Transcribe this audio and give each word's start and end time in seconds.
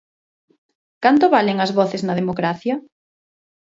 Canto 1.03 1.25
valen 1.35 1.57
as 1.59 1.71
voces 1.79 2.01
na 2.03 2.17
democracia? 2.21 2.75